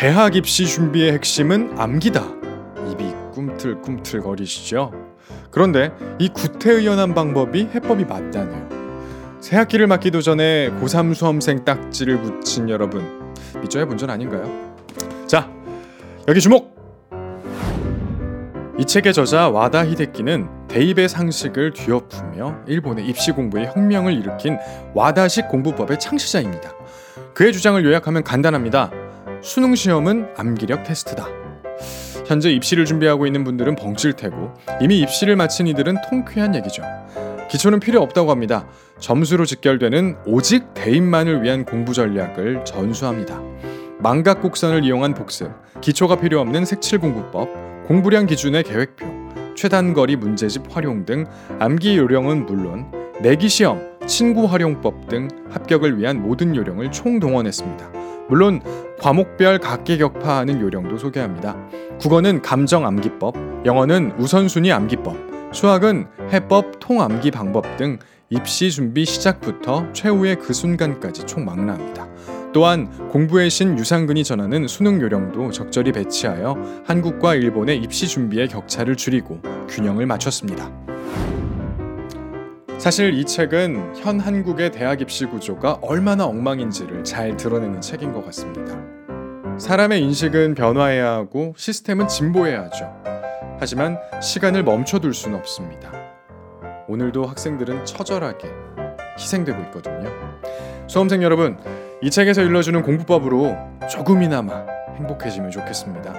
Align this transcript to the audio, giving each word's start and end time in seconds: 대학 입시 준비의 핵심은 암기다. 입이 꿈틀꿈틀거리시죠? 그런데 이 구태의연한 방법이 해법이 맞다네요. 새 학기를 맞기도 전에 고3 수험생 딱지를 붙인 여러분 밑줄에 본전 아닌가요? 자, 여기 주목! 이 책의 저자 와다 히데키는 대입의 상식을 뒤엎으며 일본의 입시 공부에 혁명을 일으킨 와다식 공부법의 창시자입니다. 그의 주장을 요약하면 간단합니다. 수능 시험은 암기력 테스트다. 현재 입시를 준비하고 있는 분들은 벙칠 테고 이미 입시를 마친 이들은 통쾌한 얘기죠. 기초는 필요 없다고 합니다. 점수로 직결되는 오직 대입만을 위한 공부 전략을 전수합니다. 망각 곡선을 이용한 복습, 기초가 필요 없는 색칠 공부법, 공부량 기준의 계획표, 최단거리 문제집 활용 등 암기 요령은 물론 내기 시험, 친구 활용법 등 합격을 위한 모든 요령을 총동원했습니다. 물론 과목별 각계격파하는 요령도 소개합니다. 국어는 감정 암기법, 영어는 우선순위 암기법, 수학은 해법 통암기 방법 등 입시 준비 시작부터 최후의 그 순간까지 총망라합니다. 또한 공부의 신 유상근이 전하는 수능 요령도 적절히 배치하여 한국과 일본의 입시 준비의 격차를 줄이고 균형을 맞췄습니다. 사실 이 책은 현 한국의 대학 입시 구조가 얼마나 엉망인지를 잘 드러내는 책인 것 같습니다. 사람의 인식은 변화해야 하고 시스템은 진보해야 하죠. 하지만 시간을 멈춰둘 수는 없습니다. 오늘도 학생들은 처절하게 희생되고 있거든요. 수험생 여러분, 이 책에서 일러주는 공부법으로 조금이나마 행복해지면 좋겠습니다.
대학 0.00 0.34
입시 0.34 0.64
준비의 0.64 1.12
핵심은 1.12 1.74
암기다. 1.76 2.24
입이 2.90 3.12
꿈틀꿈틀거리시죠? 3.34 4.92
그런데 5.50 5.92
이 6.18 6.30
구태의연한 6.30 7.12
방법이 7.12 7.68
해법이 7.74 8.06
맞다네요. 8.06 9.36
새 9.40 9.58
학기를 9.58 9.86
맞기도 9.88 10.22
전에 10.22 10.70
고3 10.80 11.14
수험생 11.14 11.66
딱지를 11.66 12.22
붙인 12.22 12.70
여러분 12.70 13.34
밑줄에 13.60 13.84
본전 13.84 14.08
아닌가요? 14.08 14.74
자, 15.26 15.50
여기 16.28 16.40
주목! 16.40 16.74
이 18.78 18.86
책의 18.86 19.12
저자 19.12 19.50
와다 19.50 19.84
히데키는 19.84 20.48
대입의 20.68 21.10
상식을 21.10 21.74
뒤엎으며 21.74 22.62
일본의 22.66 23.06
입시 23.06 23.32
공부에 23.32 23.66
혁명을 23.66 24.14
일으킨 24.14 24.56
와다식 24.94 25.48
공부법의 25.48 26.00
창시자입니다. 26.00 26.72
그의 27.34 27.52
주장을 27.52 27.84
요약하면 27.84 28.24
간단합니다. 28.24 28.99
수능 29.42 29.74
시험은 29.74 30.28
암기력 30.36 30.84
테스트다. 30.84 31.26
현재 32.26 32.50
입시를 32.50 32.84
준비하고 32.84 33.26
있는 33.26 33.42
분들은 33.42 33.74
벙칠 33.74 34.12
테고 34.12 34.52
이미 34.80 35.00
입시를 35.00 35.34
마친 35.36 35.66
이들은 35.66 35.96
통쾌한 36.08 36.54
얘기죠. 36.54 36.82
기초는 37.50 37.80
필요 37.80 38.00
없다고 38.02 38.30
합니다. 38.30 38.68
점수로 38.98 39.44
직결되는 39.46 40.18
오직 40.26 40.72
대입만을 40.74 41.42
위한 41.42 41.64
공부 41.64 41.92
전략을 41.92 42.64
전수합니다. 42.64 43.40
망각 43.98 44.40
곡선을 44.40 44.84
이용한 44.84 45.14
복습, 45.14 45.50
기초가 45.80 46.20
필요 46.20 46.40
없는 46.40 46.64
색칠 46.64 46.98
공부법, 46.98 47.48
공부량 47.86 48.26
기준의 48.26 48.62
계획표, 48.62 49.06
최단거리 49.56 50.16
문제집 50.16 50.64
활용 50.70 51.04
등 51.04 51.26
암기 51.58 51.96
요령은 51.96 52.46
물론 52.46 52.92
내기 53.20 53.48
시험, 53.48 53.90
친구 54.06 54.44
활용법 54.44 55.08
등 55.08 55.28
합격을 55.50 55.98
위한 55.98 56.22
모든 56.22 56.54
요령을 56.54 56.92
총동원했습니다. 56.92 57.99
물론 58.30 58.62
과목별 59.00 59.58
각계격파하는 59.58 60.60
요령도 60.60 60.96
소개합니다. 60.98 61.56
국어는 61.98 62.42
감정 62.42 62.86
암기법, 62.86 63.66
영어는 63.66 64.12
우선순위 64.18 64.70
암기법, 64.72 65.52
수학은 65.52 66.06
해법 66.32 66.78
통암기 66.78 67.32
방법 67.32 67.76
등 67.76 67.98
입시 68.30 68.70
준비 68.70 69.04
시작부터 69.04 69.92
최후의 69.92 70.36
그 70.36 70.52
순간까지 70.52 71.26
총망라합니다. 71.26 72.08
또한 72.52 72.88
공부의 73.08 73.50
신 73.50 73.76
유상근이 73.76 74.22
전하는 74.22 74.68
수능 74.68 75.00
요령도 75.00 75.50
적절히 75.50 75.90
배치하여 75.90 76.82
한국과 76.86 77.34
일본의 77.34 77.78
입시 77.78 78.06
준비의 78.06 78.48
격차를 78.48 78.96
줄이고 78.96 79.40
균형을 79.68 80.06
맞췄습니다. 80.06 80.89
사실 82.80 83.12
이 83.12 83.26
책은 83.26 83.96
현 83.96 84.18
한국의 84.18 84.72
대학 84.72 85.02
입시 85.02 85.26
구조가 85.26 85.80
얼마나 85.82 86.24
엉망인지를 86.24 87.04
잘 87.04 87.36
드러내는 87.36 87.82
책인 87.82 88.14
것 88.14 88.24
같습니다. 88.24 88.74
사람의 89.58 90.02
인식은 90.02 90.54
변화해야 90.54 91.10
하고 91.10 91.52
시스템은 91.58 92.08
진보해야 92.08 92.62
하죠. 92.62 92.90
하지만 93.58 93.98
시간을 94.22 94.64
멈춰둘 94.64 95.12
수는 95.12 95.38
없습니다. 95.40 95.92
오늘도 96.88 97.26
학생들은 97.26 97.84
처절하게 97.84 98.48
희생되고 99.18 99.60
있거든요. 99.64 100.10
수험생 100.86 101.22
여러분, 101.22 101.58
이 102.00 102.10
책에서 102.10 102.40
일러주는 102.40 102.80
공부법으로 102.80 103.58
조금이나마 103.90 104.64
행복해지면 104.96 105.50
좋겠습니다. 105.50 106.14